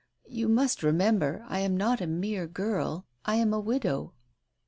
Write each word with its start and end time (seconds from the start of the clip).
"You 0.25 0.47
must 0.49 0.81
remember 0.81 1.45
I 1.47 1.59
am 1.59 1.77
not 1.77 2.01
a 2.01 2.07
mere 2.07 2.47
girl— 2.47 3.05
I 3.25 3.35
am 3.35 3.53
a 3.53 3.59
widow." 3.59 4.15